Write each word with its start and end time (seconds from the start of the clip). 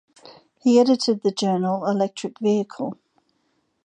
He 0.61 0.79
edited 0.79 1.21
the 1.21 1.29
journal 1.29 1.85
"Electric 1.85 2.39
Vehicle". 2.39 2.97